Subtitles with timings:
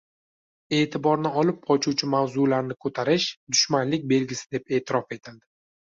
[0.77, 5.45] e’tiborni olib qochuvchi mavzularni ko‘tarish dushmanlik belgisi deb e’tirof etildi.